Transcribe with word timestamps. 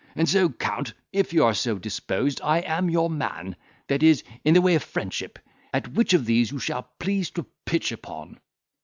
And 0.15 0.27
so, 0.27 0.49
Count, 0.49 0.95
if 1.13 1.31
you 1.31 1.43
are 1.43 1.53
so 1.53 1.77
disposed, 1.77 2.41
I 2.43 2.61
am 2.61 2.89
your 2.89 3.07
man, 3.07 3.55
that 3.85 4.01
is, 4.01 4.23
in 4.43 4.55
the 4.55 4.61
way 4.61 4.73
of 4.73 4.81
friendship, 4.81 5.37
at 5.71 5.89
which 5.89 6.15
of 6.15 6.25
these 6.25 6.49
you 6.51 6.57
shall 6.57 6.89
please 6.97 7.29
to 7.29 7.45
pitch 7.65 7.91
upon." 7.91 8.39